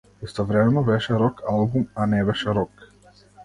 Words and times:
Истовремено 0.21 0.83
беше 0.83 1.13
рок-албум, 1.23 1.87
а 1.95 2.05
не 2.15 2.25
беше 2.33 2.49
рок. 2.59 2.71